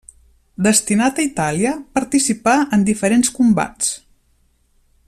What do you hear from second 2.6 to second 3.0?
en